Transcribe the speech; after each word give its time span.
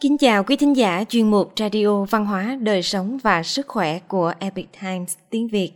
Kính 0.00 0.18
chào 0.18 0.44
quý 0.44 0.56
thính 0.56 0.76
giả 0.76 1.04
chuyên 1.08 1.30
mục 1.30 1.52
Radio 1.56 2.04
Văn 2.04 2.26
hóa, 2.26 2.58
Đời 2.62 2.82
sống 2.82 3.18
và 3.22 3.42
Sức 3.42 3.68
khỏe 3.68 3.98
của 3.98 4.32
Epic 4.38 4.66
Times 4.82 5.16
tiếng 5.30 5.48
Việt. 5.48 5.72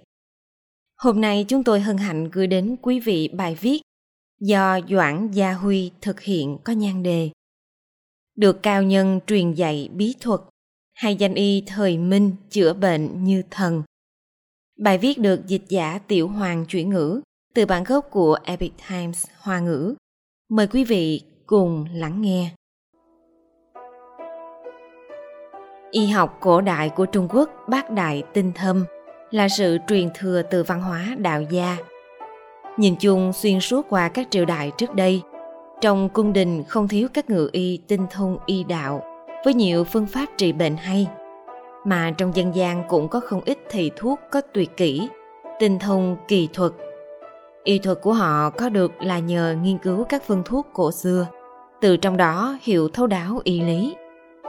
Hôm 0.97 1.21
nay 1.21 1.45
chúng 1.49 1.65
tôi 1.65 1.81
hân 1.81 1.97
hạnh 1.97 2.31
gửi 2.33 2.47
đến 2.47 2.77
quý 2.83 3.01
vị 3.01 3.29
bài 3.29 3.55
viết 3.61 3.83
do 4.41 4.81
Doãn 4.91 5.31
Gia 5.31 5.53
Huy 5.53 5.91
thực 6.01 6.21
hiện 6.21 6.59
có 6.65 6.73
nhan 6.73 7.03
đề 7.03 7.31
Được 8.37 8.63
cao 8.63 8.83
nhân 8.83 9.21
truyền 9.27 9.53
dạy 9.53 9.91
bí 9.93 10.15
thuật, 10.21 10.41
hay 10.93 11.17
danh 11.17 11.35
y 11.35 11.63
thời 11.67 11.99
minh 11.99 12.37
chữa 12.51 12.73
bệnh 12.73 13.25
như 13.25 13.43
thần. 13.51 13.83
Bài 14.79 14.99
viết 14.99 15.19
được 15.19 15.47
dịch 15.47 15.65
giả 15.69 15.99
Tiểu 15.99 16.29
Hoàng 16.29 16.67
chuyển 16.69 16.91
ngữ 16.91 17.21
từ 17.55 17.67
bản 17.67 17.85
gốc 17.85 18.09
của 18.11 18.39
Epic 18.45 18.73
Times 18.89 19.27
Hoa 19.39 19.61
ngữ. 19.61 19.95
Mời 20.49 20.67
quý 20.67 20.85
vị 20.85 21.23
cùng 21.47 21.87
lắng 21.93 22.23
nghe. 22.23 22.55
Y 25.95 26.07
học 26.07 26.37
cổ 26.41 26.61
đại 26.61 26.89
của 26.89 27.07
Trung 27.07 27.29
Quốc 27.31 27.51
bác 27.69 27.91
đại 27.91 28.23
tinh 28.33 28.53
thâm 28.55 28.85
là 29.31 29.49
sự 29.49 29.79
truyền 29.89 30.11
thừa 30.15 30.43
từ 30.51 30.63
văn 30.63 30.83
hóa 30.83 31.07
đạo 31.19 31.43
gia. 31.43 31.77
Nhìn 32.77 32.97
chung 32.97 33.33
xuyên 33.33 33.61
suốt 33.61 33.87
qua 33.89 34.09
các 34.09 34.27
triều 34.31 34.45
đại 34.45 34.73
trước 34.79 34.95
đây, 34.95 35.23
trong 35.81 36.09
cung 36.09 36.33
đình 36.33 36.65
không 36.69 36.89
thiếu 36.89 37.09
các 37.15 37.31
ngự 37.31 37.49
y 37.53 37.81
tinh 37.89 38.07
thông 38.11 38.39
y 38.47 38.65
đạo 38.65 39.03
với 39.45 39.55
nhiều 39.55 39.85
phương 39.85 40.07
pháp 40.07 40.27
trị 40.37 40.53
bệnh 40.53 40.77
hay. 40.77 41.07
Mà 41.85 42.15
trong 42.19 42.37
dân 42.37 42.55
gian 42.55 42.85
cũng 42.89 43.09
có 43.09 43.21
không 43.21 43.41
ít 43.45 43.59
thầy 43.71 43.91
thuốc 43.97 44.21
có 44.31 44.41
tuyệt 44.41 44.77
kỹ, 44.77 45.09
tinh 45.61 45.79
thông 45.79 46.17
kỳ 46.29 46.49
thuật. 46.53 46.73
Y 47.65 47.79
thuật 47.79 47.99
của 48.03 48.13
họ 48.13 48.51
có 48.51 48.69
được 48.69 48.93
là 49.03 49.19
nhờ 49.19 49.57
nghiên 49.63 49.79
cứu 49.79 50.05
các 50.05 50.23
phương 50.27 50.43
thuốc 50.45 50.67
cổ 50.73 50.93
xưa, 50.93 51.27
từ 51.81 51.97
trong 51.97 52.17
đó 52.17 52.59
hiểu 52.63 52.89
thấu 52.89 53.07
đáo 53.07 53.41
y 53.45 53.61
lý 53.61 53.95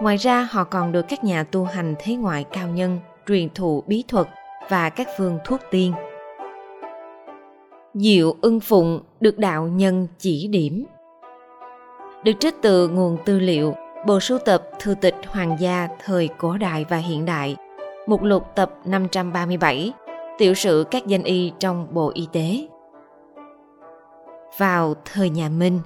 Ngoài 0.02 0.18
ra 0.18 0.48
họ 0.52 0.64
còn 0.64 0.92
được 0.92 1.06
các 1.10 1.24
nhà 1.24 1.44
tu 1.44 1.64
hành 1.64 1.96
thế 2.00 2.16
ngoại 2.16 2.44
cao 2.44 2.68
nhân 2.68 3.00
truyền 3.28 3.50
thụ 3.56 3.84
bí 3.88 4.04
thuật 4.08 4.28
và 4.70 4.90
các 4.90 5.08
phương 5.18 5.40
thuốc 5.46 5.60
tiên. 5.72 5.94
Diệu 7.94 8.36
ưng 8.42 8.60
phụng 8.60 9.02
được 9.20 9.38
đạo 9.38 9.68
nhân 9.68 10.08
chỉ 10.18 10.48
điểm. 10.48 10.86
Được 12.24 12.32
trích 12.40 12.56
từ 12.62 12.88
nguồn 12.88 13.18
tư 13.26 13.40
liệu 13.40 13.76
Bộ 14.06 14.20
sưu 14.20 14.40
tập 14.40 14.64
Thư 14.80 14.96
tịch 15.02 15.16
Hoàng 15.28 15.58
gia 15.60 15.88
thời 16.06 16.30
cổ 16.38 16.58
đại 16.58 16.86
và 16.90 16.98
hiện 16.98 17.26
đại, 17.26 17.56
mục 18.08 18.24
lục 18.24 18.44
tập 18.56 18.72
537, 18.86 19.94
tiểu 20.38 20.54
sử 20.54 20.86
các 20.92 21.08
danh 21.08 21.24
y 21.24 21.52
trong 21.60 21.88
Bộ 21.92 22.12
Y 22.14 22.28
tế. 22.32 22.68
Vào 24.58 24.94
thời 25.06 25.30
nhà 25.30 25.50
Minh, 25.50 25.80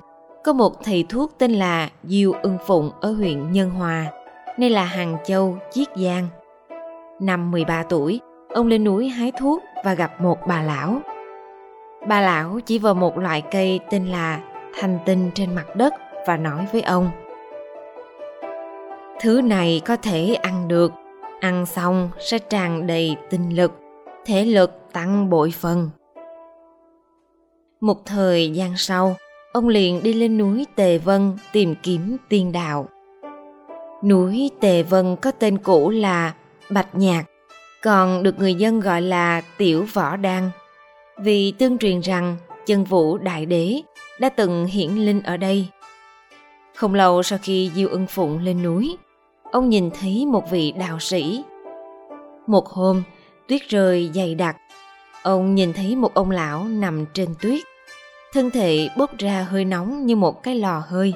có 0.44 0.54
một 0.54 0.84
thầy 0.84 1.06
thuốc 1.10 1.32
tên 1.38 1.52
là 1.52 1.90
Diêu 2.04 2.34
Ưng 2.42 2.58
Phụng 2.68 2.92
ở 3.02 3.12
huyện 3.12 3.52
Nhân 3.52 3.70
Hòa, 3.70 4.06
nay 4.58 4.70
là 4.70 4.84
Hàng 4.84 5.18
Châu, 5.26 5.58
Chiết 5.72 5.88
Giang. 5.96 6.28
Năm 7.20 7.52
13 7.52 7.84
tuổi, 7.84 8.20
ông 8.50 8.68
lên 8.68 8.84
núi 8.84 9.10
hái 9.10 9.32
thuốc 9.40 9.64
và 9.86 9.94
gặp 9.94 10.22
một 10.22 10.38
bà 10.48 10.62
lão. 10.62 11.02
Bà 12.08 12.22
lão 12.22 12.60
chỉ 12.66 12.80
vào 12.80 12.94
một 12.94 13.18
loại 13.18 13.44
cây 13.52 13.80
tên 13.90 14.08
là 14.08 14.40
thanh 14.80 15.00
tinh 15.06 15.32
trên 15.34 15.56
mặt 15.56 15.76
đất 15.76 15.94
và 16.28 16.38
nói 16.38 16.68
với 16.72 16.82
ông. 16.82 17.12
Thứ 19.22 19.42
này 19.42 19.82
có 19.86 19.96
thể 19.96 20.34
ăn 20.34 20.68
được, 20.68 20.92
ăn 21.40 21.66
xong 21.66 22.10
sẽ 22.20 22.40
tràn 22.40 22.88
đầy 22.88 23.16
tinh 23.30 23.56
lực, 23.56 23.72
thể 24.26 24.46
lực 24.46 24.72
tăng 24.94 25.30
bội 25.30 25.54
phần. 25.60 25.90
Một 27.82 28.06
thời 28.06 28.52
gian 28.52 28.74
sau, 28.78 29.16
ông 29.52 29.68
liền 29.68 30.04
đi 30.04 30.14
lên 30.14 30.38
núi 30.38 30.66
Tề 30.76 30.98
Vân 30.98 31.38
tìm 31.52 31.76
kiếm 31.84 32.18
tiên 32.30 32.52
đạo. 32.52 32.90
Núi 34.04 34.52
Tề 34.60 34.84
Vân 34.84 35.16
có 35.16 35.32
tên 35.32 35.58
cũ 35.58 35.90
là 35.90 36.34
Bạch 36.70 36.96
Nhạc, 36.96 37.24
còn 37.84 38.24
được 38.24 38.40
người 38.40 38.54
dân 38.54 38.80
gọi 38.80 39.02
là 39.02 39.42
Tiểu 39.58 39.86
Võ 39.94 40.16
Đan, 40.16 40.50
vì 41.18 41.52
tương 41.52 41.78
truyền 41.78 42.00
rằng 42.00 42.38
chân 42.66 42.84
vũ 42.84 43.18
đại 43.18 43.46
đế 43.46 43.82
đã 44.20 44.30
từng 44.30 44.66
hiển 44.66 44.90
linh 44.92 45.22
ở 45.22 45.38
đây. 45.38 45.68
Không 46.76 46.94
lâu 46.94 47.24
sau 47.24 47.40
khi 47.42 47.72
Diêu 47.76 47.90
Ưng 47.90 48.08
Phụng 48.08 48.40
lên 48.40 48.64
núi, 48.64 48.98
ông 49.52 49.70
nhìn 49.70 49.90
thấy 50.00 50.26
một 50.26 50.52
vị 50.52 50.74
đạo 50.80 51.00
sĩ. 51.00 51.44
Một 52.48 52.68
hôm, 52.68 53.04
tuyết 53.48 53.62
rơi 53.70 54.12
dày 54.14 54.36
đặc, 54.36 54.58
ông 55.24 55.56
nhìn 55.56 55.74
thấy 55.74 55.96
một 55.96 56.14
ông 56.14 56.32
lão 56.32 56.64
nằm 56.64 57.06
trên 57.14 57.30
tuyết 57.42 57.62
thân 58.34 58.52
thể 58.52 58.90
bốc 58.98 59.18
ra 59.18 59.48
hơi 59.50 59.66
nóng 59.66 60.06
như 60.06 60.16
một 60.16 60.44
cái 60.44 60.56
lò 60.56 60.84
hơi. 60.88 61.14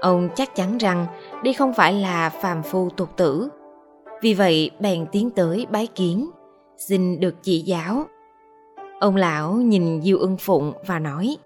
Ông 0.00 0.28
chắc 0.36 0.54
chắn 0.54 0.78
rằng 0.78 1.06
đây 1.44 1.54
không 1.54 1.72
phải 1.74 1.92
là 1.92 2.28
phàm 2.28 2.62
phu 2.62 2.90
tục 2.90 3.08
tử. 3.16 3.48
Vì 4.22 4.34
vậy 4.34 4.70
bèn 4.80 5.06
tiến 5.12 5.30
tới 5.30 5.66
bái 5.70 5.86
kiến, 5.86 6.30
xin 6.76 7.20
được 7.20 7.34
chỉ 7.42 7.60
giáo. 7.60 8.06
Ông 9.00 9.16
lão 9.16 9.52
nhìn 9.52 10.02
Diêu 10.02 10.18
ưng 10.18 10.36
phụng 10.36 10.72
và 10.86 10.98
nói 10.98 11.36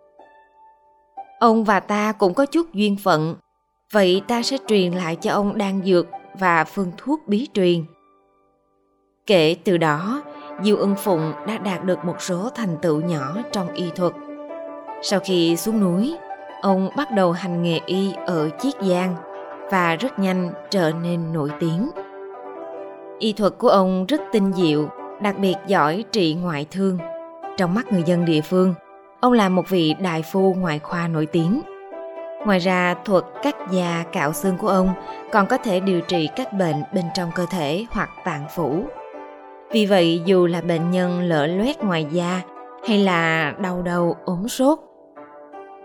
Ông 1.39 1.65
và 1.65 1.81
ta 1.81 2.13
cũng 2.13 2.35
có 2.35 2.47
chút 2.47 2.75
duyên 2.75 2.97
phận, 3.05 3.35
vậy 3.93 4.23
ta 4.29 4.43
sẽ 4.43 4.57
truyền 4.67 4.93
lại 4.93 5.17
cho 5.17 5.33
ông 5.33 5.59
đan 5.59 5.81
dược 5.85 6.07
và 6.39 6.65
phương 6.65 6.93
thuốc 6.97 7.21
bí 7.27 7.49
truyền. 7.55 7.85
Kể 9.27 9.57
từ 9.65 9.77
đó, 9.77 10.23
Diêu 10.63 10.77
ưng 10.77 10.95
phụng 10.95 11.33
đã 11.47 11.59
đạt 11.59 11.85
được 11.85 12.05
một 12.05 12.23
số 12.23 12.51
thành 12.55 12.77
tựu 12.83 13.01
nhỏ 13.01 13.37
trong 13.53 13.73
y 13.73 13.91
thuật 13.91 14.13
sau 15.09 15.21
khi 15.21 15.57
xuống 15.57 15.81
núi, 15.81 16.17
ông 16.61 16.91
bắt 16.97 17.11
đầu 17.11 17.33
hành 17.33 17.63
nghề 17.63 17.81
y 17.87 18.13
ở 18.27 18.49
Chiết 18.59 18.75
Giang 18.83 19.17
và 19.71 19.97
rất 19.97 20.19
nhanh 20.19 20.53
trở 20.71 20.93
nên 21.03 21.33
nổi 21.33 21.51
tiếng. 21.61 21.91
Y 23.19 23.33
thuật 23.33 23.53
của 23.59 23.69
ông 23.69 24.07
rất 24.07 24.21
tinh 24.33 24.53
diệu, 24.53 24.89
đặc 25.21 25.39
biệt 25.39 25.55
giỏi 25.67 26.05
trị 26.13 26.35
ngoại 26.35 26.67
thương. 26.71 26.99
Trong 27.57 27.75
mắt 27.75 27.93
người 27.93 28.03
dân 28.07 28.25
địa 28.25 28.41
phương, 28.41 28.75
ông 29.21 29.33
là 29.33 29.49
một 29.49 29.69
vị 29.69 29.95
đại 30.01 30.23
phu 30.23 30.55
ngoại 30.55 30.79
khoa 30.79 31.09
nổi 31.09 31.27
tiếng. 31.27 31.61
Ngoài 32.47 32.59
ra, 32.59 32.95
thuật 33.05 33.25
cắt 33.43 33.57
da 33.71 34.05
cạo 34.13 34.33
xương 34.33 34.59
của 34.59 34.69
ông 34.69 34.89
còn 35.33 35.47
có 35.47 35.57
thể 35.57 35.81
điều 35.81 36.01
trị 36.01 36.29
các 36.37 36.53
bệnh 36.53 36.83
bên 36.95 37.05
trong 37.15 37.31
cơ 37.35 37.47
thể 37.51 37.87
hoặc 37.91 38.11
tạng 38.25 38.45
phủ. 38.55 38.85
Vì 39.71 39.87
vậy, 39.87 40.23
dù 40.25 40.47
là 40.47 40.61
bệnh 40.61 40.91
nhân 40.91 41.21
lỡ 41.21 41.47
loét 41.47 41.85
ngoài 41.85 42.07
da 42.11 42.41
hay 42.89 42.99
là 42.99 43.55
đau 43.59 43.83
đầu, 43.83 44.17
ốm 44.25 44.49
sốt, 44.49 44.79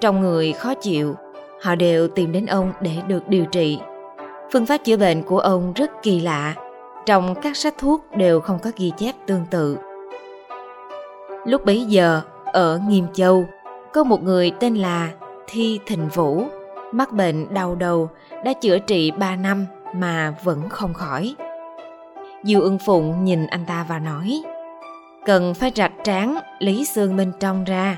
trong 0.01 0.21
người 0.21 0.53
khó 0.53 0.73
chịu, 0.73 1.15
họ 1.61 1.75
đều 1.75 2.07
tìm 2.07 2.31
đến 2.31 2.45
ông 2.45 2.73
để 2.81 2.91
được 3.07 3.27
điều 3.27 3.45
trị. 3.45 3.79
Phương 4.53 4.65
pháp 4.65 4.77
chữa 4.77 4.97
bệnh 4.97 5.23
của 5.23 5.39
ông 5.39 5.73
rất 5.73 5.91
kỳ 6.03 6.19
lạ, 6.19 6.55
trong 7.05 7.35
các 7.35 7.57
sách 7.57 7.73
thuốc 7.77 8.05
đều 8.15 8.39
không 8.39 8.59
có 8.59 8.71
ghi 8.77 8.91
chép 8.97 9.15
tương 9.25 9.45
tự. 9.51 9.77
Lúc 11.45 11.65
bấy 11.65 11.85
giờ, 11.85 12.21
ở 12.45 12.79
Nghiêm 12.87 13.07
Châu, 13.13 13.45
có 13.93 14.03
một 14.03 14.23
người 14.23 14.51
tên 14.59 14.75
là 14.75 15.09
Thi 15.47 15.79
Thịnh 15.85 16.07
Vũ, 16.07 16.43
mắc 16.91 17.11
bệnh 17.11 17.53
đau 17.53 17.75
đầu, 17.75 18.09
đã 18.43 18.53
chữa 18.53 18.79
trị 18.79 19.11
3 19.11 19.35
năm 19.35 19.65
mà 19.95 20.35
vẫn 20.43 20.69
không 20.69 20.93
khỏi. 20.93 21.35
Diêu 22.43 22.61
ưng 22.61 22.77
phụng 22.79 23.23
nhìn 23.23 23.47
anh 23.47 23.65
ta 23.67 23.85
và 23.89 23.99
nói, 23.99 24.43
cần 25.25 25.53
phải 25.53 25.71
rạch 25.75 25.93
tráng 26.03 26.39
lấy 26.59 26.85
xương 26.85 27.17
bên 27.17 27.31
trong 27.39 27.63
ra. 27.63 27.97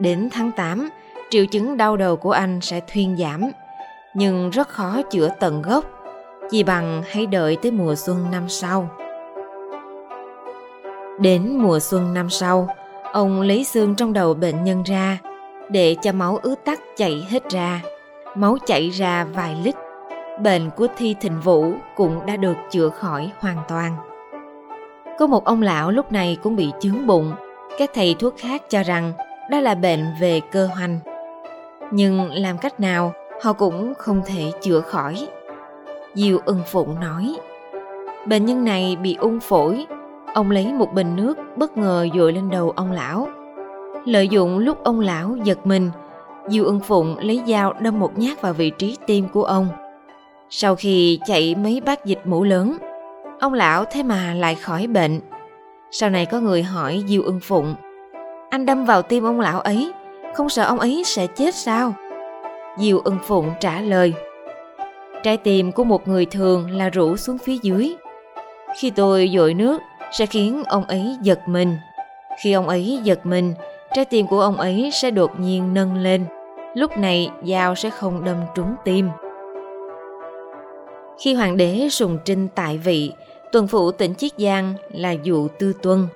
Đến 0.00 0.28
tháng 0.32 0.52
8, 0.52 0.88
triệu 1.32 1.46
chứng 1.46 1.76
đau 1.76 1.96
đầu 1.96 2.16
của 2.16 2.30
anh 2.30 2.60
sẽ 2.60 2.80
thuyên 2.92 3.16
giảm, 3.16 3.50
nhưng 4.14 4.50
rất 4.50 4.68
khó 4.68 5.02
chữa 5.02 5.28
tận 5.40 5.62
gốc, 5.62 5.84
chỉ 6.50 6.62
bằng 6.62 7.02
hãy 7.10 7.26
đợi 7.26 7.56
tới 7.62 7.72
mùa 7.72 7.94
xuân 7.94 8.30
năm 8.30 8.48
sau. 8.48 8.88
Đến 11.20 11.56
mùa 11.56 11.78
xuân 11.80 12.14
năm 12.14 12.30
sau, 12.30 12.68
ông 13.12 13.40
lấy 13.40 13.64
xương 13.64 13.94
trong 13.94 14.12
đầu 14.12 14.34
bệnh 14.34 14.64
nhân 14.64 14.82
ra 14.82 15.18
để 15.68 15.96
cho 16.02 16.12
máu 16.12 16.38
ứ 16.42 16.54
tắc 16.64 16.80
chảy 16.96 17.26
hết 17.30 17.50
ra. 17.50 17.80
Máu 18.34 18.56
chảy 18.66 18.88
ra 18.88 19.24
vài 19.24 19.56
lít. 19.64 19.74
Bệnh 20.40 20.70
của 20.76 20.86
Thi 20.96 21.14
Thịnh 21.20 21.40
Vũ 21.40 21.72
cũng 21.96 22.26
đã 22.26 22.36
được 22.36 22.56
chữa 22.70 22.88
khỏi 22.88 23.30
hoàn 23.38 23.58
toàn. 23.68 23.96
Có 25.18 25.26
một 25.26 25.44
ông 25.44 25.62
lão 25.62 25.90
lúc 25.90 26.12
này 26.12 26.36
cũng 26.42 26.56
bị 26.56 26.70
chướng 26.80 27.06
bụng. 27.06 27.32
Các 27.78 27.90
thầy 27.94 28.14
thuốc 28.18 28.34
khác 28.38 28.62
cho 28.70 28.82
rằng 28.82 29.12
đó 29.50 29.60
là 29.60 29.74
bệnh 29.74 30.06
về 30.20 30.40
cơ 30.52 30.66
hoành 30.66 30.98
nhưng 31.92 32.30
làm 32.32 32.58
cách 32.58 32.80
nào 32.80 33.12
họ 33.42 33.52
cũng 33.52 33.92
không 33.98 34.22
thể 34.26 34.52
chữa 34.60 34.80
khỏi. 34.80 35.28
Diêu 36.14 36.38
ưng 36.44 36.60
phụng 36.66 37.00
nói, 37.00 37.36
bệnh 38.26 38.46
nhân 38.46 38.64
này 38.64 38.96
bị 39.02 39.14
ung 39.14 39.40
phổi, 39.40 39.86
ông 40.34 40.50
lấy 40.50 40.72
một 40.72 40.92
bình 40.94 41.16
nước 41.16 41.38
bất 41.56 41.76
ngờ 41.76 42.06
dội 42.14 42.32
lên 42.32 42.50
đầu 42.50 42.70
ông 42.70 42.92
lão. 42.92 43.28
Lợi 44.04 44.28
dụng 44.28 44.58
lúc 44.58 44.84
ông 44.84 45.00
lão 45.00 45.36
giật 45.44 45.66
mình, 45.66 45.90
Diêu 46.48 46.64
ưng 46.64 46.80
phụng 46.80 47.18
lấy 47.18 47.42
dao 47.46 47.72
đâm 47.72 47.98
một 47.98 48.18
nhát 48.18 48.42
vào 48.42 48.52
vị 48.52 48.70
trí 48.70 48.96
tim 49.06 49.28
của 49.28 49.44
ông. 49.44 49.68
Sau 50.50 50.74
khi 50.74 51.20
chạy 51.26 51.54
mấy 51.54 51.80
bát 51.80 52.04
dịch 52.04 52.20
mũ 52.24 52.44
lớn, 52.44 52.76
ông 53.40 53.52
lão 53.52 53.84
thế 53.84 54.02
mà 54.02 54.34
lại 54.34 54.54
khỏi 54.54 54.86
bệnh. 54.86 55.20
Sau 55.90 56.10
này 56.10 56.26
có 56.26 56.40
người 56.40 56.62
hỏi 56.62 57.04
Diêu 57.06 57.22
ưng 57.22 57.40
phụng, 57.40 57.74
anh 58.50 58.66
đâm 58.66 58.84
vào 58.84 59.02
tim 59.02 59.24
ông 59.24 59.40
lão 59.40 59.60
ấy 59.60 59.92
không 60.34 60.48
sợ 60.48 60.64
ông 60.64 60.78
ấy 60.78 61.02
sẽ 61.06 61.26
chết 61.26 61.54
sao? 61.54 61.94
Diều 62.78 63.00
ưng 63.04 63.18
phụng 63.26 63.50
trả 63.60 63.80
lời 63.80 64.14
Trái 65.22 65.36
tim 65.36 65.72
của 65.72 65.84
một 65.84 66.08
người 66.08 66.26
thường 66.26 66.70
là 66.70 66.88
rủ 66.88 67.16
xuống 67.16 67.38
phía 67.38 67.56
dưới. 67.62 67.94
Khi 68.78 68.90
tôi 68.90 69.30
dội 69.34 69.54
nước 69.54 69.80
sẽ 70.12 70.26
khiến 70.26 70.64
ông 70.64 70.84
ấy 70.84 71.16
giật 71.22 71.40
mình. 71.46 71.76
Khi 72.42 72.52
ông 72.52 72.68
ấy 72.68 72.98
giật 73.02 73.26
mình, 73.26 73.54
trái 73.94 74.04
tim 74.04 74.26
của 74.26 74.40
ông 74.40 74.56
ấy 74.56 74.90
sẽ 74.92 75.10
đột 75.10 75.40
nhiên 75.40 75.74
nâng 75.74 75.96
lên. 75.96 76.24
Lúc 76.74 76.98
này 76.98 77.30
dao 77.42 77.74
sẽ 77.74 77.90
không 77.90 78.24
đâm 78.24 78.36
trúng 78.54 78.74
tim. 78.84 79.08
Khi 81.18 81.34
hoàng 81.34 81.56
đế 81.56 81.88
Sùng 81.90 82.18
Trinh 82.24 82.48
tại 82.54 82.78
vị, 82.78 83.12
tuần 83.52 83.66
phụ 83.66 83.92
tỉnh 83.92 84.14
Chiết 84.14 84.32
Giang 84.38 84.74
là 84.92 85.10
Dụ 85.22 85.48
Tư 85.48 85.72
Tuân, 85.82 86.06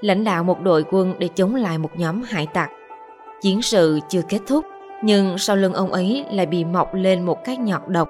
lãnh 0.00 0.24
đạo 0.24 0.44
một 0.44 0.60
đội 0.60 0.84
quân 0.90 1.14
để 1.18 1.28
chống 1.34 1.54
lại 1.54 1.78
một 1.78 1.90
nhóm 1.94 2.22
hải 2.22 2.46
tặc. 2.46 2.70
Chiến 3.44 3.62
sự 3.62 4.00
chưa 4.08 4.22
kết 4.28 4.38
thúc, 4.46 4.64
nhưng 5.02 5.38
sau 5.38 5.56
lưng 5.56 5.72
ông 5.72 5.92
ấy 5.92 6.24
lại 6.30 6.46
bị 6.46 6.64
mọc 6.64 6.94
lên 6.94 7.26
một 7.26 7.44
cái 7.44 7.56
nhọt 7.56 7.82
độc. 7.88 8.08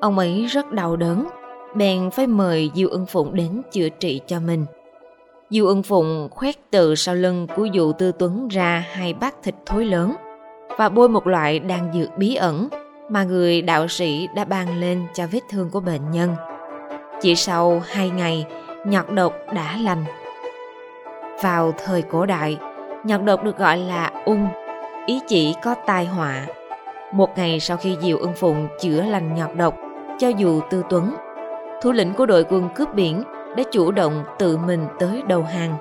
Ông 0.00 0.18
ấy 0.18 0.46
rất 0.46 0.72
đau 0.72 0.96
đớn, 0.96 1.28
bèn 1.74 2.10
phải 2.10 2.26
mời 2.26 2.70
Diêu 2.74 2.88
Ưng 2.88 3.06
Phụng 3.06 3.34
đến 3.34 3.62
chữa 3.72 3.88
trị 3.88 4.20
cho 4.26 4.40
mình. 4.40 4.66
Diêu 5.50 5.66
Ưng 5.66 5.82
Phụng 5.82 6.28
khoét 6.30 6.56
từ 6.70 6.94
sau 6.94 7.14
lưng 7.14 7.46
của 7.56 7.64
Dụ 7.64 7.92
Tư 7.92 8.12
Tuấn 8.18 8.48
ra 8.48 8.84
hai 8.92 9.14
bát 9.14 9.34
thịt 9.42 9.54
thối 9.66 9.84
lớn 9.84 10.14
và 10.78 10.88
bôi 10.88 11.08
một 11.08 11.26
loại 11.26 11.58
đan 11.58 11.92
dược 11.94 12.18
bí 12.18 12.34
ẩn 12.34 12.68
mà 13.08 13.24
người 13.24 13.62
đạo 13.62 13.88
sĩ 13.88 14.28
đã 14.34 14.44
ban 14.44 14.80
lên 14.80 15.02
cho 15.14 15.24
vết 15.32 15.42
thương 15.50 15.70
của 15.70 15.80
bệnh 15.80 16.10
nhân. 16.10 16.34
Chỉ 17.20 17.34
sau 17.34 17.82
hai 17.86 18.10
ngày, 18.10 18.46
nhọt 18.86 19.10
độc 19.10 19.32
đã 19.54 19.76
lành. 19.82 20.04
Vào 21.42 21.72
thời 21.84 22.02
cổ 22.02 22.26
đại, 22.26 22.58
nhọt 23.04 23.22
độc 23.22 23.44
được 23.44 23.58
gọi 23.58 23.76
là 23.78 24.12
ung, 24.24 24.46
ý 25.08 25.20
chỉ 25.28 25.54
có 25.62 25.74
tai 25.86 26.06
họa. 26.06 26.46
Một 27.12 27.38
ngày 27.38 27.60
sau 27.60 27.76
khi 27.76 27.96
Diệu 28.00 28.18
Ưng 28.18 28.32
Phụng 28.36 28.68
chữa 28.80 29.02
lành 29.02 29.34
nhọt 29.34 29.54
độc, 29.54 29.74
cho 30.18 30.28
dù 30.28 30.60
Tư 30.70 30.82
Tuấn, 30.90 31.14
thủ 31.82 31.92
lĩnh 31.92 32.14
của 32.14 32.26
đội 32.26 32.44
quân 32.44 32.68
cướp 32.74 32.94
biển 32.94 33.22
đã 33.56 33.62
chủ 33.72 33.90
động 33.90 34.24
tự 34.38 34.56
mình 34.56 34.86
tới 34.98 35.22
đầu 35.28 35.42
hàng. 35.42 35.76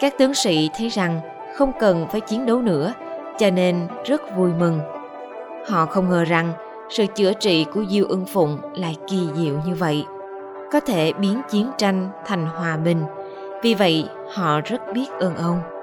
Các 0.00 0.18
tướng 0.18 0.34
sĩ 0.34 0.70
thấy 0.78 0.88
rằng 0.88 1.20
không 1.56 1.72
cần 1.80 2.06
phải 2.10 2.20
chiến 2.20 2.46
đấu 2.46 2.62
nữa, 2.62 2.92
cho 3.38 3.50
nên 3.50 3.88
rất 4.04 4.36
vui 4.36 4.50
mừng. 4.58 4.80
Họ 5.68 5.86
không 5.86 6.10
ngờ 6.10 6.24
rằng 6.24 6.52
sự 6.90 7.06
chữa 7.06 7.32
trị 7.32 7.66
của 7.74 7.84
Diêu 7.90 8.06
Ưng 8.08 8.26
Phụng 8.26 8.58
lại 8.74 8.96
kỳ 9.08 9.28
diệu 9.34 9.54
như 9.66 9.74
vậy, 9.74 10.04
có 10.72 10.80
thể 10.80 11.12
biến 11.12 11.40
chiến 11.50 11.70
tranh 11.78 12.08
thành 12.26 12.46
hòa 12.46 12.76
bình. 12.76 13.02
Vì 13.62 13.74
vậy, 13.74 14.08
họ 14.34 14.60
rất 14.60 14.80
biết 14.94 15.06
ơn 15.20 15.36
ông. 15.36 15.73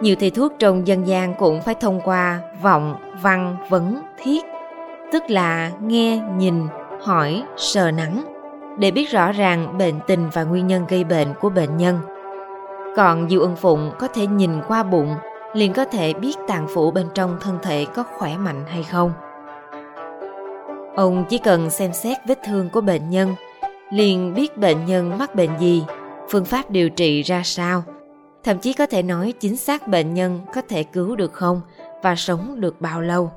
Nhiều 0.00 0.16
thầy 0.20 0.30
thuốc 0.30 0.52
trong 0.58 0.86
dân 0.86 1.06
gian 1.06 1.34
cũng 1.34 1.62
phải 1.62 1.74
thông 1.74 2.00
qua 2.04 2.40
vọng, 2.62 2.96
văn, 3.22 3.56
vấn, 3.68 4.02
thiết, 4.22 4.44
tức 5.12 5.22
là 5.28 5.70
nghe, 5.80 6.22
nhìn, 6.36 6.66
hỏi, 7.02 7.42
sờ 7.56 7.90
nắng, 7.90 8.24
để 8.78 8.90
biết 8.90 9.10
rõ 9.10 9.32
ràng 9.32 9.78
bệnh 9.78 9.94
tình 10.06 10.30
và 10.32 10.44
nguyên 10.44 10.66
nhân 10.66 10.84
gây 10.88 11.04
bệnh 11.04 11.28
của 11.40 11.50
bệnh 11.50 11.76
nhân. 11.76 11.98
Còn 12.96 13.28
Diêu 13.30 13.40
Ân 13.40 13.56
Phụng 13.56 13.90
có 13.98 14.08
thể 14.08 14.26
nhìn 14.26 14.50
qua 14.68 14.82
bụng 14.82 15.14
liền 15.54 15.72
có 15.72 15.84
thể 15.84 16.12
biết 16.12 16.34
tạng 16.48 16.66
phủ 16.74 16.90
bên 16.90 17.06
trong 17.14 17.36
thân 17.40 17.58
thể 17.62 17.86
có 17.94 18.02
khỏe 18.02 18.36
mạnh 18.36 18.64
hay 18.68 18.82
không. 18.82 19.12
Ông 20.96 21.24
chỉ 21.28 21.38
cần 21.38 21.70
xem 21.70 21.92
xét 21.92 22.16
vết 22.26 22.38
thương 22.44 22.70
của 22.70 22.80
bệnh 22.80 23.10
nhân, 23.10 23.34
liền 23.92 24.34
biết 24.34 24.58
bệnh 24.58 24.86
nhân 24.86 25.18
mắc 25.18 25.34
bệnh 25.34 25.58
gì, 25.58 25.84
phương 26.30 26.44
pháp 26.44 26.70
điều 26.70 26.90
trị 26.90 27.22
ra 27.22 27.42
sao, 27.44 27.82
thậm 28.44 28.58
chí 28.58 28.72
có 28.72 28.86
thể 28.86 29.02
nói 29.02 29.32
chính 29.40 29.56
xác 29.56 29.88
bệnh 29.88 30.14
nhân 30.14 30.40
có 30.54 30.62
thể 30.68 30.82
cứu 30.82 31.16
được 31.16 31.32
không 31.32 31.60
và 32.02 32.14
sống 32.14 32.60
được 32.60 32.80
bao 32.80 33.00
lâu. 33.00 33.30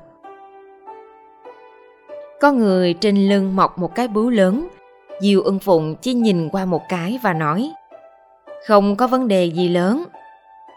Có 2.40 2.52
người 2.52 2.94
trên 2.94 3.28
lưng 3.28 3.56
mọc 3.56 3.78
một 3.78 3.94
cái 3.94 4.08
bướu 4.08 4.30
lớn, 4.30 4.68
Diêu 5.20 5.42
ưng 5.42 5.58
phụng 5.58 5.94
chỉ 5.94 6.14
nhìn 6.14 6.48
qua 6.48 6.64
một 6.64 6.82
cái 6.88 7.18
và 7.22 7.32
nói 7.32 7.72
Không 8.66 8.96
có 8.96 9.06
vấn 9.06 9.28
đề 9.28 9.44
gì 9.44 9.68
lớn, 9.68 10.04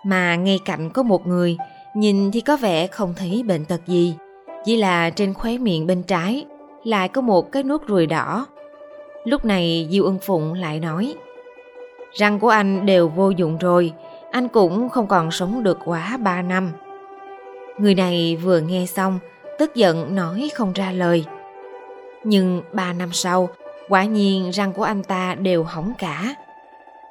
mà 0.03 0.35
ngay 0.35 0.59
cạnh 0.65 0.89
có 0.89 1.03
một 1.03 1.27
người 1.27 1.57
nhìn 1.93 2.31
thì 2.31 2.41
có 2.41 2.57
vẻ 2.57 2.87
không 2.87 3.13
thấy 3.17 3.43
bệnh 3.47 3.65
tật 3.65 3.81
gì 3.87 4.15
chỉ 4.65 4.77
là 4.77 5.09
trên 5.09 5.33
khóe 5.33 5.57
miệng 5.57 5.87
bên 5.87 6.03
trái 6.03 6.45
lại 6.83 7.07
có 7.07 7.21
một 7.21 7.51
cái 7.51 7.63
nốt 7.63 7.81
ruồi 7.87 8.05
đỏ 8.05 8.45
lúc 9.25 9.45
này 9.45 9.87
diêu 9.91 10.03
ưng 10.03 10.19
phụng 10.21 10.53
lại 10.53 10.79
nói 10.79 11.15
răng 12.13 12.39
của 12.39 12.49
anh 12.49 12.85
đều 12.85 13.07
vô 13.07 13.29
dụng 13.29 13.57
rồi 13.57 13.93
anh 14.31 14.47
cũng 14.47 14.89
không 14.89 15.07
còn 15.07 15.31
sống 15.31 15.63
được 15.63 15.79
quá 15.85 16.17
ba 16.17 16.41
năm 16.41 16.71
người 17.77 17.95
này 17.95 18.37
vừa 18.43 18.59
nghe 18.59 18.85
xong 18.85 19.19
tức 19.59 19.75
giận 19.75 20.15
nói 20.15 20.49
không 20.55 20.73
ra 20.73 20.91
lời 20.91 21.25
nhưng 22.23 22.61
ba 22.73 22.93
năm 22.93 23.09
sau 23.13 23.49
quả 23.89 24.03
nhiên 24.03 24.49
răng 24.49 24.73
của 24.73 24.83
anh 24.83 25.03
ta 25.03 25.35
đều 25.35 25.63
hỏng 25.63 25.93
cả 25.97 26.35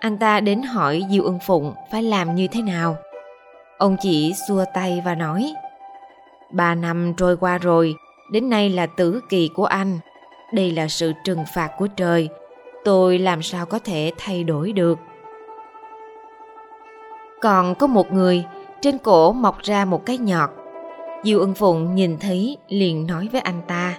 anh 0.01 0.19
ta 0.19 0.41
đến 0.41 0.63
hỏi 0.63 1.03
Diêu 1.11 1.25
Ân 1.25 1.39
Phụng 1.47 1.75
phải 1.91 2.03
làm 2.03 2.35
như 2.35 2.49
thế 2.49 2.63
nào. 2.63 2.97
Ông 3.79 3.97
chỉ 4.01 4.35
xua 4.49 4.65
tay 4.75 5.03
và 5.05 5.15
nói 5.15 5.55
Ba 6.51 6.75
năm 6.75 7.15
trôi 7.17 7.37
qua 7.37 7.59
rồi, 7.59 7.95
đến 8.33 8.51
nay 8.51 8.71
là 8.71 8.87
tử 8.87 9.21
kỳ 9.29 9.49
của 9.55 9.65
anh. 9.65 9.99
Đây 10.53 10.71
là 10.73 10.89
sự 10.89 11.13
trừng 11.25 11.45
phạt 11.55 11.71
của 11.79 11.87
trời. 11.87 12.29
Tôi 12.85 13.19
làm 13.19 13.43
sao 13.43 13.67
có 13.67 13.79
thể 13.79 14.13
thay 14.19 14.45
đổi 14.45 14.73
được. 14.73 14.99
Còn 17.41 17.75
có 17.75 17.87
một 17.87 18.13
người, 18.13 18.45
trên 18.81 18.99
cổ 18.99 19.33
mọc 19.33 19.59
ra 19.59 19.85
một 19.85 20.07
cái 20.07 20.19
nhọt. 20.19 20.51
Diêu 21.25 21.41
ân 21.41 21.55
phụng 21.55 21.95
nhìn 21.95 22.19
thấy 22.21 22.57
liền 22.69 23.07
nói 23.07 23.29
với 23.33 23.41
anh 23.41 23.61
ta. 23.67 23.95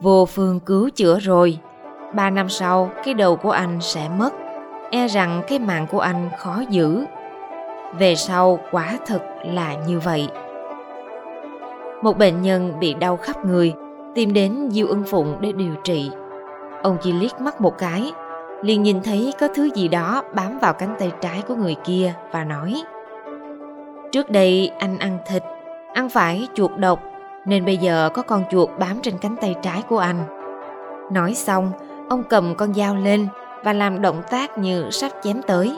Vô 0.00 0.26
phương 0.26 0.60
cứu 0.60 0.90
chữa 0.90 1.18
rồi. 1.18 1.58
Ba 2.14 2.30
năm 2.30 2.48
sau, 2.48 2.90
cái 3.04 3.14
đầu 3.14 3.36
của 3.36 3.50
anh 3.50 3.78
sẽ 3.80 4.08
mất 4.18 4.34
e 4.90 5.08
rằng 5.08 5.42
cái 5.48 5.58
mạng 5.58 5.86
của 5.90 6.00
anh 6.00 6.30
khó 6.38 6.62
giữ 6.70 7.04
về 7.98 8.14
sau 8.14 8.58
quả 8.70 8.98
thực 9.06 9.22
là 9.44 9.74
như 9.86 9.98
vậy 9.98 10.28
một 12.02 12.18
bệnh 12.18 12.42
nhân 12.42 12.72
bị 12.80 12.94
đau 12.94 13.16
khắp 13.16 13.46
người 13.46 13.74
tìm 14.14 14.32
đến 14.32 14.68
diêu 14.70 14.86
ưng 14.86 15.04
phụng 15.06 15.36
để 15.40 15.52
điều 15.52 15.74
trị 15.84 16.10
ông 16.82 16.96
chỉ 17.02 17.12
liếc 17.12 17.40
mắt 17.40 17.60
một 17.60 17.78
cái 17.78 18.12
liền 18.62 18.82
nhìn 18.82 19.02
thấy 19.02 19.32
có 19.40 19.48
thứ 19.54 19.70
gì 19.74 19.88
đó 19.88 20.22
bám 20.34 20.58
vào 20.58 20.72
cánh 20.72 20.94
tay 20.98 21.12
trái 21.20 21.42
của 21.48 21.54
người 21.54 21.76
kia 21.84 22.14
và 22.32 22.44
nói 22.44 22.82
trước 24.12 24.30
đây 24.30 24.70
anh 24.78 24.98
ăn 24.98 25.18
thịt 25.26 25.42
ăn 25.94 26.08
phải 26.08 26.48
chuột 26.54 26.70
độc 26.76 27.02
nên 27.44 27.64
bây 27.64 27.76
giờ 27.76 28.10
có 28.14 28.22
con 28.22 28.44
chuột 28.50 28.68
bám 28.78 29.00
trên 29.02 29.18
cánh 29.18 29.36
tay 29.36 29.54
trái 29.62 29.82
của 29.88 29.98
anh 29.98 30.40
nói 31.12 31.34
xong 31.34 31.72
ông 32.08 32.22
cầm 32.22 32.54
con 32.54 32.74
dao 32.74 32.96
lên 32.96 33.28
và 33.64 33.72
làm 33.72 34.02
động 34.02 34.22
tác 34.30 34.58
như 34.58 34.90
sắp 34.90 35.12
chém 35.22 35.42
tới. 35.46 35.76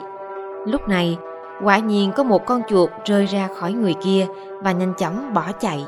Lúc 0.65 0.87
này, 0.87 1.17
quả 1.63 1.77
nhiên 1.77 2.11
có 2.11 2.23
một 2.23 2.45
con 2.45 2.61
chuột 2.69 2.89
rơi 3.05 3.25
ra 3.25 3.49
khỏi 3.55 3.73
người 3.73 3.93
kia 4.03 4.27
và 4.61 4.71
nhanh 4.71 4.93
chóng 4.97 5.33
bỏ 5.33 5.51
chạy. 5.59 5.85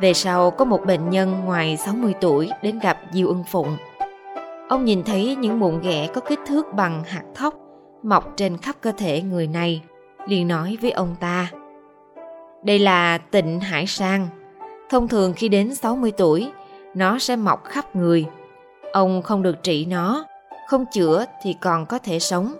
Về 0.00 0.14
sau 0.14 0.50
có 0.50 0.64
một 0.64 0.86
bệnh 0.86 1.10
nhân 1.10 1.40
ngoài 1.44 1.76
60 1.76 2.14
tuổi 2.20 2.50
đến 2.62 2.78
gặp 2.78 2.98
Diêu 3.12 3.28
Ưng 3.28 3.44
Phụng. 3.44 3.76
Ông 4.70 4.84
nhìn 4.84 5.02
thấy 5.02 5.36
những 5.40 5.60
mụn 5.60 5.80
ghẻ 5.80 6.08
có 6.14 6.20
kích 6.20 6.38
thước 6.46 6.66
bằng 6.74 7.04
hạt 7.04 7.22
thóc 7.34 7.54
mọc 8.02 8.36
trên 8.36 8.56
khắp 8.56 8.76
cơ 8.80 8.92
thể 8.92 9.22
người 9.22 9.46
này, 9.46 9.82
liền 10.26 10.48
nói 10.48 10.78
với 10.80 10.90
ông 10.90 11.16
ta. 11.20 11.50
Đây 12.62 12.78
là 12.78 13.18
tịnh 13.18 13.60
hải 13.60 13.86
sang. 13.86 14.28
Thông 14.90 15.08
thường 15.08 15.32
khi 15.36 15.48
đến 15.48 15.74
60 15.74 16.12
tuổi, 16.16 16.50
nó 16.94 17.18
sẽ 17.18 17.36
mọc 17.36 17.64
khắp 17.64 17.96
người. 17.96 18.26
Ông 18.92 19.22
không 19.22 19.42
được 19.42 19.62
trị 19.62 19.84
nó 19.84 20.24
không 20.68 20.84
chữa 20.92 21.24
thì 21.42 21.54
còn 21.60 21.86
có 21.86 21.98
thể 21.98 22.18
sống, 22.18 22.54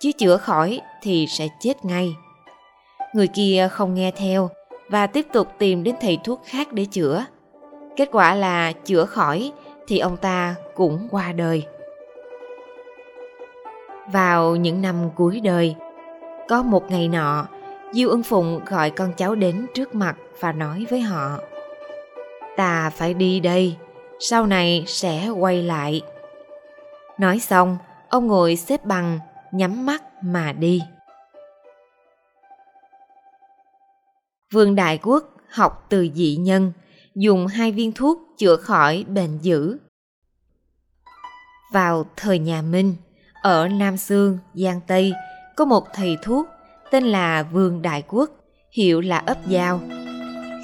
chứ 0.00 0.12
chữa 0.12 0.36
khỏi 0.36 0.80
thì 1.02 1.26
sẽ 1.26 1.48
chết 1.60 1.84
ngay. 1.84 2.14
Người 3.14 3.26
kia 3.26 3.68
không 3.72 3.94
nghe 3.94 4.10
theo 4.10 4.50
và 4.88 5.06
tiếp 5.06 5.26
tục 5.32 5.48
tìm 5.58 5.82
đến 5.82 5.94
thầy 6.00 6.18
thuốc 6.24 6.42
khác 6.44 6.72
để 6.72 6.84
chữa. 6.84 7.24
Kết 7.96 8.08
quả 8.12 8.34
là 8.34 8.72
chữa 8.72 9.04
khỏi 9.04 9.52
thì 9.88 9.98
ông 9.98 10.16
ta 10.16 10.54
cũng 10.80 11.08
qua 11.10 11.32
đời. 11.32 11.66
Vào 14.12 14.56
những 14.56 14.82
năm 14.82 15.10
cuối 15.16 15.40
đời, 15.40 15.74
có 16.48 16.62
một 16.62 16.90
ngày 16.90 17.08
nọ, 17.08 17.46
Diêu 17.92 18.10
Ân 18.10 18.22
Phụng 18.22 18.60
gọi 18.66 18.90
con 18.90 19.12
cháu 19.16 19.34
đến 19.34 19.66
trước 19.74 19.94
mặt 19.94 20.16
và 20.40 20.52
nói 20.52 20.86
với 20.90 21.00
họ 21.00 21.38
Ta 22.56 22.90
phải 22.90 23.14
đi 23.14 23.40
đây, 23.40 23.76
sau 24.20 24.46
này 24.46 24.84
sẽ 24.86 25.28
quay 25.28 25.62
lại. 25.62 26.02
Nói 27.18 27.38
xong, 27.38 27.78
ông 28.08 28.26
ngồi 28.26 28.56
xếp 28.56 28.84
bằng, 28.84 29.18
nhắm 29.52 29.86
mắt 29.86 30.02
mà 30.22 30.52
đi. 30.52 30.82
Vương 34.52 34.74
Đại 34.74 34.98
Quốc 35.02 35.36
học 35.50 35.86
từ 35.88 36.08
dị 36.14 36.36
nhân, 36.36 36.72
dùng 37.14 37.46
hai 37.46 37.72
viên 37.72 37.92
thuốc 37.92 38.18
chữa 38.38 38.56
khỏi 38.56 39.04
bệnh 39.08 39.38
dữ. 39.38 39.78
Vào 41.72 42.06
thời 42.16 42.38
nhà 42.38 42.62
Minh, 42.62 42.94
ở 43.42 43.68
Nam 43.68 43.96
Sương, 43.96 44.38
Giang 44.54 44.80
Tây, 44.86 45.12
có 45.56 45.64
một 45.64 45.84
thầy 45.94 46.16
thuốc 46.22 46.46
tên 46.90 47.04
là 47.04 47.42
Vương 47.42 47.82
Đại 47.82 48.02
Quốc, 48.08 48.30
hiệu 48.72 49.00
là 49.00 49.18
ấp 49.18 49.36
dao. 49.50 49.80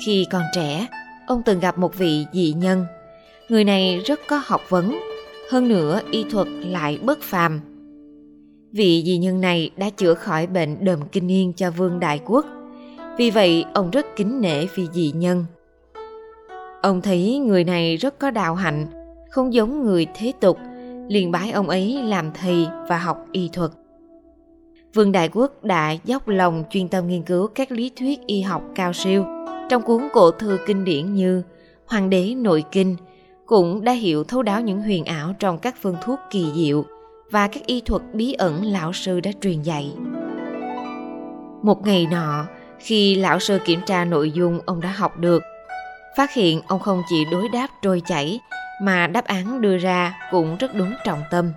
Khi 0.07 0.27
còn 0.31 0.43
trẻ, 0.55 0.87
ông 1.27 1.43
từng 1.47 1.61
gặp 1.61 1.79
một 1.79 1.99
vị 1.99 2.27
dị 2.33 2.53
nhân. 2.53 2.87
Người 3.49 3.65
này 3.65 3.99
rất 3.99 4.21
có 4.29 4.43
học 4.45 4.61
vấn, 4.69 4.99
hơn 5.51 5.69
nữa 5.69 6.01
y 6.11 6.25
thuật 6.31 6.49
lại 6.49 6.99
bất 7.03 7.19
phàm. 7.23 7.61
Vị 8.73 9.03
dị 9.07 9.19
nhân 9.19 9.41
này 9.41 9.71
đã 9.77 9.91
chữa 9.91 10.15
khỏi 10.15 10.47
bệnh 10.47 10.85
đờm 10.85 11.01
kinh 11.13 11.27
niên 11.27 11.53
cho 11.57 11.71
vương 11.71 12.01
đại 12.01 12.21
quốc. 12.25 12.47
Vì 13.19 13.31
vậy, 13.31 13.65
ông 13.75 13.91
rất 13.91 14.07
kính 14.17 14.41
nể 14.41 14.67
vị 14.67 14.89
dị 14.93 15.13
nhân. 15.15 15.45
Ông 16.83 17.03
thấy 17.03 17.39
người 17.39 17.65
này 17.65 17.97
rất 17.97 18.19
có 18.19 18.31
đạo 18.31 18.55
hạnh, 18.55 18.87
không 19.31 19.55
giống 19.55 19.85
người 19.85 20.07
thế 20.15 20.33
tục, 20.41 20.59
liền 21.09 21.31
bái 21.31 21.51
ông 21.51 21.69
ấy 21.69 22.03
làm 22.03 22.31
thầy 22.33 22.69
và 22.89 22.99
học 22.99 23.27
y 23.33 23.51
thuật. 23.53 23.71
Vương 24.95 25.13
Đại 25.13 25.29
Quốc 25.29 25.65
đã 25.65 25.93
dốc 26.05 26.29
lòng 26.29 26.65
chuyên 26.71 26.89
tâm 26.89 27.09
nghiên 27.09 27.23
cứu 27.23 27.47
các 27.47 27.73
lý 27.73 27.91
thuyết 27.97 28.27
y 28.27 28.41
học 28.41 28.63
cao 28.75 28.93
siêu 28.93 29.25
trong 29.69 29.83
cuốn 29.83 30.09
cổ 30.13 30.31
thư 30.31 30.59
kinh 30.67 30.85
điển 30.85 31.15
như 31.15 31.43
Hoàng 31.87 32.11
đế 32.11 32.35
nội 32.35 32.65
kinh, 32.73 32.97
cũng 33.47 33.85
đã 33.85 33.93
hiểu 33.93 34.25
thấu 34.25 34.43
đáo 34.43 34.61
những 34.61 34.83
huyền 34.83 35.05
ảo 35.05 35.35
trong 35.39 35.59
các 35.59 35.75
phương 35.83 35.97
thuốc 36.03 36.19
kỳ 36.31 36.53
diệu 36.55 36.85
và 37.31 37.49
các 37.49 37.67
y 37.67 37.81
thuật 37.81 38.03
bí 38.15 38.33
ẩn 38.33 38.65
lão 38.65 38.93
sư 38.93 39.21
đã 39.21 39.31
truyền 39.41 39.63
dạy. 39.63 39.93
Một 41.63 41.87
ngày 41.87 42.07
nọ, 42.11 42.47
khi 42.79 43.15
lão 43.15 43.39
sư 43.39 43.59
kiểm 43.65 43.81
tra 43.87 44.05
nội 44.05 44.31
dung 44.31 44.61
ông 44.67 44.81
đã 44.81 44.93
học 44.97 45.19
được, 45.19 45.43
phát 46.17 46.35
hiện 46.35 46.61
ông 46.67 46.81
không 46.81 47.03
chỉ 47.09 47.25
đối 47.31 47.49
đáp 47.49 47.69
trôi 47.83 48.03
chảy 48.07 48.41
mà 48.81 49.07
đáp 49.07 49.25
án 49.25 49.61
đưa 49.61 49.79
ra 49.79 50.15
cũng 50.31 50.57
rất 50.57 50.75
đúng 50.75 50.95
trọng 51.05 51.23
tâm. 51.31 51.53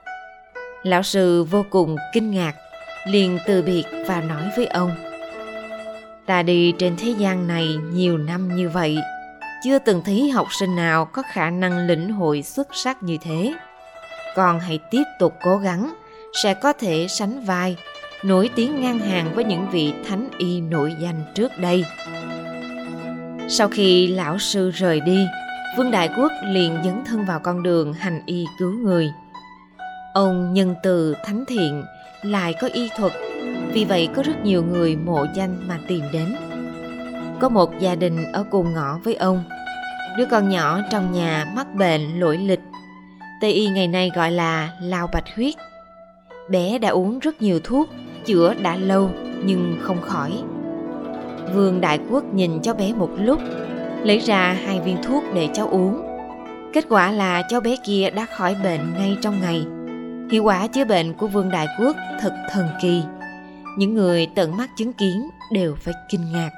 Lão 0.83 1.03
sư 1.03 1.43
vô 1.43 1.65
cùng 1.69 1.95
kinh 2.13 2.31
ngạc, 2.31 2.53
liền 3.05 3.39
từ 3.45 3.61
biệt 3.61 3.83
và 4.07 4.21
nói 4.21 4.43
với 4.57 4.65
ông– 4.65 4.91
ta 6.29 6.43
đi 6.43 6.73
trên 6.79 6.95
thế 6.97 7.13
gian 7.17 7.47
này 7.47 7.77
nhiều 7.93 8.17
năm 8.17 8.55
như 8.55 8.69
vậy 8.69 8.97
chưa 9.63 9.79
từng 9.79 10.01
thấy 10.05 10.29
học 10.29 10.47
sinh 10.59 10.75
nào 10.75 11.05
có 11.05 11.23
khả 11.31 11.49
năng 11.49 11.87
lĩnh 11.87 12.11
hội 12.11 12.43
xuất 12.43 12.67
sắc 12.71 13.03
như 13.03 13.17
thế. 13.21 13.53
Con 14.35 14.59
hãy 14.59 14.79
tiếp 14.91 15.03
tục 15.19 15.33
cố 15.43 15.57
gắng 15.57 15.93
sẽ 16.43 16.53
có 16.53 16.73
thể 16.73 17.07
sánh 17.09 17.45
vai 17.45 17.77
nổi 18.23 18.49
tiếng 18.55 18.81
ngang 18.81 18.99
hàng 18.99 19.31
với 19.35 19.43
những 19.43 19.69
vị 19.71 19.93
thánh 20.07 20.29
y 20.37 20.61
nổi 20.61 20.93
danh 20.99 21.23
trước 21.35 21.57
đây. 21.57 21.85
Sau 23.49 23.67
khi 23.67 24.07
lão 24.07 24.39
sư 24.39 24.71
rời 24.71 24.99
đi 24.99 25.25
vương 25.77 25.91
đại 25.91 26.09
quốc 26.17 26.31
liền 26.45 26.77
dấn 26.83 27.03
thân 27.05 27.25
vào 27.25 27.39
con 27.39 27.63
đường 27.63 27.93
hành 27.93 28.21
y 28.25 28.45
cứu 28.59 28.71
người 28.71 29.11
ông 30.13 30.53
nhân 30.53 30.75
từ 30.83 31.15
thánh 31.25 31.45
thiện 31.47 31.83
lại 32.21 32.53
có 32.61 32.67
y 32.73 32.89
thuật 32.97 33.13
vì 33.73 33.85
vậy 33.85 34.09
có 34.15 34.23
rất 34.23 34.43
nhiều 34.43 34.63
người 34.63 34.95
mộ 34.95 35.25
danh 35.35 35.67
mà 35.67 35.79
tìm 35.87 36.01
đến. 36.13 36.35
Có 37.39 37.49
một 37.49 37.79
gia 37.79 37.95
đình 37.95 38.31
ở 38.31 38.43
cùng 38.51 38.73
ngõ 38.73 38.99
với 39.03 39.15
ông. 39.15 39.43
Đứa 40.17 40.25
con 40.25 40.49
nhỏ 40.49 40.79
trong 40.91 41.11
nhà 41.11 41.45
mắc 41.55 41.75
bệnh 41.75 42.19
lỗi 42.19 42.37
lịch. 42.37 42.59
Tây 43.41 43.51
y 43.51 43.69
ngày 43.69 43.87
nay 43.87 44.11
gọi 44.15 44.31
là 44.31 44.69
lao 44.81 45.07
bạch 45.13 45.35
huyết. 45.35 45.55
Bé 46.49 46.77
đã 46.77 46.89
uống 46.89 47.19
rất 47.19 47.41
nhiều 47.41 47.59
thuốc, 47.63 47.89
chữa 48.25 48.53
đã 48.61 48.75
lâu 48.75 49.11
nhưng 49.43 49.77
không 49.81 50.01
khỏi. 50.01 50.31
Vương 51.53 51.81
Đại 51.81 51.99
Quốc 52.09 52.23
nhìn 52.33 52.61
cháu 52.61 52.75
bé 52.75 52.93
một 52.93 53.09
lúc, 53.17 53.39
lấy 54.03 54.19
ra 54.19 54.57
hai 54.65 54.79
viên 54.79 54.97
thuốc 55.03 55.23
để 55.33 55.49
cháu 55.53 55.67
uống. 55.67 56.01
Kết 56.73 56.85
quả 56.89 57.11
là 57.11 57.41
cháu 57.49 57.61
bé 57.61 57.75
kia 57.85 58.09
đã 58.15 58.25
khỏi 58.25 58.55
bệnh 58.63 58.93
ngay 58.93 59.17
trong 59.21 59.41
ngày. 59.41 59.65
Hiệu 60.31 60.43
quả 60.43 60.67
chữa 60.67 60.85
bệnh 60.85 61.13
của 61.13 61.27
Vương 61.27 61.49
Đại 61.49 61.67
Quốc 61.79 61.95
thật 62.21 62.33
thần 62.51 62.67
kỳ. 62.81 63.03
Những 63.77 63.93
người 63.93 64.27
tận 64.35 64.57
mắt 64.57 64.69
chứng 64.77 64.93
kiến 64.93 65.29
đều 65.51 65.75
phải 65.75 65.93
kinh 66.09 66.31
ngạc. 66.31 66.49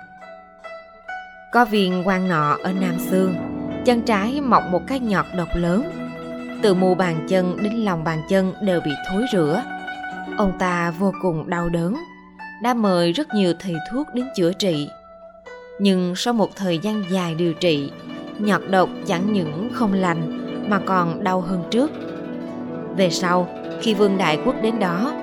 Có 1.54 1.66
viên 1.66 2.08
quan 2.08 2.30
nọ 2.30 2.58
ở 2.64 2.72
nam 2.72 2.96
xương 3.00 3.36
chân 3.86 4.02
trái 4.02 4.42
mọc 4.42 4.64
một 4.72 4.82
cái 4.88 5.00
nhọt 5.00 5.26
độc 5.38 5.50
lớn. 5.56 5.84
Từ 6.62 6.74
mu 6.74 6.96
bàn 6.96 7.26
chân 7.30 7.58
đến 7.64 7.74
lòng 7.74 8.04
bàn 8.04 8.22
chân 8.30 8.54
đều 8.62 8.82
bị 8.82 8.92
thối 9.10 9.26
rữa 9.34 9.64
ông 10.38 10.58
ta 10.60 10.92
vô 10.92 11.14
cùng 11.22 11.50
đau 11.50 11.70
đớn, 11.70 11.96
đã 12.64 12.74
mời 12.74 13.12
rất 13.12 13.34
nhiều 13.34 13.54
thầy 13.60 13.76
thuốc 13.92 14.08
đến 14.14 14.26
chữa 14.36 14.54
trị 14.54 14.90
nhưng 15.84 16.16
sau 16.16 16.34
một 16.34 16.56
thời 16.56 16.78
gian 16.78 17.04
dài 17.10 17.36
điều 17.36 17.54
trị, 17.54 17.92
nhọt 18.40 18.62
độc 18.70 18.90
chẳng 19.08 19.34
những 19.34 19.70
không 19.74 19.94
lành 19.94 20.48
mà 20.70 20.80
còn 20.86 21.24
đau 21.24 21.42
hơn 21.42 21.64
trước. 21.72 21.92
Về 22.98 23.10
sau, 23.10 23.48
khi 23.82 23.94
vương 23.94 24.18
đại 24.18 24.40
quốc 24.46 24.56
đến 24.62 24.80
đó, 24.80 25.14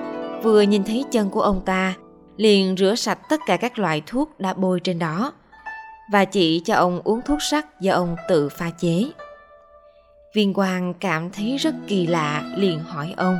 vừa 0.43 0.61
nhìn 0.61 0.83
thấy 0.83 1.05
chân 1.11 1.29
của 1.29 1.41
ông 1.41 1.61
ta, 1.65 1.93
liền 2.37 2.75
rửa 2.77 2.95
sạch 2.95 3.19
tất 3.29 3.39
cả 3.45 3.57
các 3.57 3.79
loại 3.79 4.01
thuốc 4.07 4.39
đã 4.39 4.53
bôi 4.53 4.79
trên 4.79 4.99
đó 4.99 5.33
và 6.11 6.25
chỉ 6.25 6.61
cho 6.65 6.75
ông 6.75 7.01
uống 7.03 7.21
thuốc 7.21 7.41
sắc 7.41 7.81
do 7.81 7.93
ông 7.93 8.15
tự 8.29 8.49
pha 8.49 8.69
chế. 8.69 9.11
Viên 10.33 10.53
quan 10.55 10.93
cảm 10.93 11.29
thấy 11.29 11.57
rất 11.57 11.75
kỳ 11.87 12.07
lạ, 12.07 12.43
liền 12.55 12.79
hỏi 12.79 13.13
ông, 13.17 13.39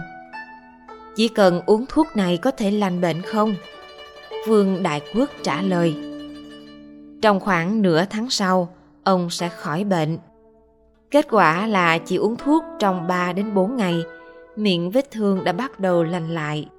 chỉ 1.16 1.28
cần 1.28 1.62
uống 1.66 1.86
thuốc 1.90 2.08
này 2.16 2.38
có 2.38 2.52
thể 2.52 2.72
lành 2.72 3.02
bệnh 3.02 3.22
không? 3.22 3.56
Vương 4.48 4.84
đại 4.84 5.02
quốc 5.14 5.30
trả 5.44 5.62
lời 5.62 6.09
trong 7.22 7.40
khoảng 7.40 7.82
nửa 7.82 8.06
tháng 8.10 8.30
sau 8.30 8.70
ông 9.04 9.30
sẽ 9.30 9.50
khỏi 9.50 9.84
bệnh 9.84 10.18
kết 11.12 11.28
quả 11.32 11.68
là 11.68 11.98
chỉ 11.98 12.16
uống 12.16 12.36
thuốc 12.36 12.64
trong 12.80 13.08
3 13.08 13.34
đến 13.34 13.54
4 13.54 13.76
ngày 13.76 14.04
miệng 14.56 14.92
vết 14.92 15.12
thương 15.12 15.44
đã 15.44 15.52
bắt 15.52 15.80
đầu 15.80 16.04
lành 16.04 16.30
lại 16.30 16.70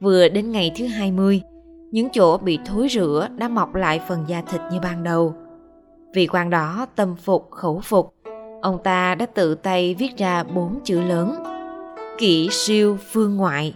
Vừa 0.00 0.28
đến 0.28 0.52
ngày 0.52 0.72
thứ 0.76 0.86
20, 0.86 1.42
những 1.90 2.08
chỗ 2.12 2.38
bị 2.38 2.58
thối 2.66 2.88
rữa 2.88 3.28
đã 3.36 3.48
mọc 3.48 3.74
lại 3.74 4.00
phần 4.08 4.24
da 4.26 4.42
thịt 4.42 4.60
như 4.72 4.80
ban 4.82 5.02
đầu. 5.02 5.34
Vì 6.14 6.26
quan 6.26 6.50
đó 6.50 6.86
tâm 6.96 7.16
phục 7.16 7.50
khẩu 7.50 7.80
phục, 7.80 8.14
ông 8.62 8.78
ta 8.84 9.14
đã 9.14 9.26
tự 9.26 9.54
tay 9.54 9.94
viết 9.94 10.16
ra 10.16 10.44
bốn 10.44 10.80
chữ 10.84 11.00
lớn 11.00 11.34
Kỷ 12.18 12.48
siêu 12.50 12.98
phương 13.12 13.36
ngoại, 13.36 13.74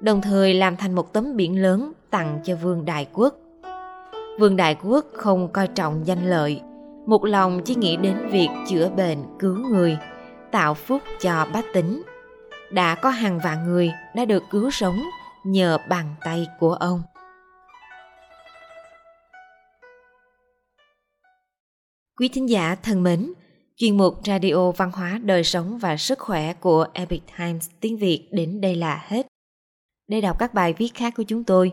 đồng 0.00 0.20
thời 0.20 0.54
làm 0.54 0.76
thành 0.76 0.94
một 0.94 1.12
tấm 1.12 1.36
biển 1.36 1.62
lớn 1.62 1.92
tặng 2.10 2.40
cho 2.44 2.56
Vương 2.56 2.84
Đại 2.84 3.06
Quốc. 3.12 3.34
Vương 4.38 4.56
Đại 4.56 4.76
Quốc 4.84 5.06
không 5.12 5.52
coi 5.52 5.68
trọng 5.68 6.06
danh 6.06 6.30
lợi, 6.30 6.60
một 7.06 7.24
lòng 7.24 7.60
chỉ 7.64 7.74
nghĩ 7.74 7.96
đến 7.96 8.28
việc 8.30 8.48
chữa 8.68 8.90
bệnh 8.90 9.18
cứu 9.38 9.54
người, 9.54 9.98
tạo 10.52 10.74
phúc 10.74 11.02
cho 11.20 11.46
bách 11.52 11.64
tính. 11.74 12.02
Đã 12.72 12.94
có 12.94 13.10
hàng 13.10 13.40
vạn 13.44 13.64
người 13.64 13.92
đã 14.14 14.24
được 14.24 14.42
cứu 14.50 14.70
sống 14.70 15.02
nhờ 15.44 15.78
bàn 15.88 16.14
tay 16.24 16.46
của 16.60 16.72
ông. 16.74 17.02
Quý 22.20 22.28
thính 22.28 22.48
giả 22.48 22.74
thân 22.82 23.02
mến, 23.02 23.32
chuyên 23.76 23.96
mục 23.96 24.14
Radio 24.26 24.70
Văn 24.70 24.90
hóa 24.92 25.20
Đời 25.24 25.44
sống 25.44 25.78
và 25.78 25.96
Sức 25.96 26.18
khỏe 26.18 26.54
của 26.54 26.86
Epic 26.94 27.22
Times 27.38 27.70
tiếng 27.80 27.96
Việt 27.96 28.28
đến 28.32 28.60
đây 28.60 28.76
là 28.76 29.04
hết. 29.06 29.26
Để 30.08 30.20
đọc 30.20 30.36
các 30.38 30.54
bài 30.54 30.74
viết 30.78 30.94
khác 30.94 31.12
của 31.16 31.22
chúng 31.22 31.44
tôi, 31.44 31.72